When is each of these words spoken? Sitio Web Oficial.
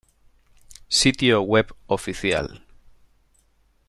Sitio 0.89 1.41
Web 1.43 1.73
Oficial. 1.85 2.59